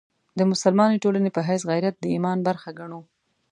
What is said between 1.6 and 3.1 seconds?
غیرت د ایمان برخه ګڼو.